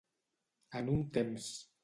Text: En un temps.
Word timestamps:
En 0.81 0.89
un 0.95 1.05
temps. 1.19 1.53